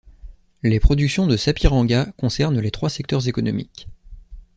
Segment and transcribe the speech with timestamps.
[0.63, 3.87] Les productions de Sapiranga concernent les trois secteurs économiques.